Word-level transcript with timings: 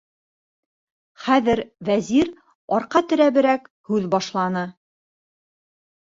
Хәҙер 1.25 1.59
Вәзир 1.89 2.31
арҡа 2.77 3.01
терәберәк 3.11 3.67
һүҙ 3.91 4.07
башланы: 4.15 4.65